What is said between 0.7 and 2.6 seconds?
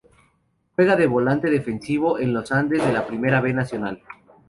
Juega de volante defensivo en Los